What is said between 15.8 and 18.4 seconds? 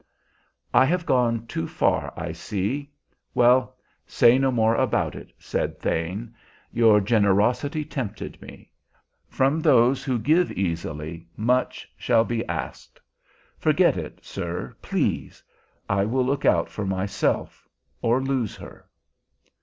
I will look out for myself, or